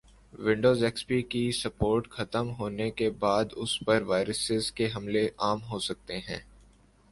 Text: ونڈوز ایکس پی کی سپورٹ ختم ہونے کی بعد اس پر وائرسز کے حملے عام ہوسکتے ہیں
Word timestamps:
ونڈوز 0.33 0.83
ایکس 0.83 1.05
پی 1.07 1.21
کی 1.31 1.43
سپورٹ 1.53 2.09
ختم 2.09 2.49
ہونے 2.59 2.89
کی 2.91 3.09
بعد 3.19 3.53
اس 3.55 3.79
پر 3.85 4.01
وائرسز 4.01 4.71
کے 4.71 4.89
حملے 4.95 5.27
عام 5.39 5.63
ہوسکتے 5.63 6.17
ہیں 6.19 6.39